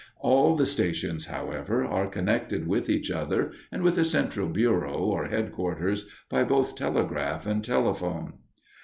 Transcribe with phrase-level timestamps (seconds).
[0.17, 5.25] All the stations, however, are connected with each other, and with a central bureau or
[5.27, 8.33] headquarters, by both telegraph and telephone.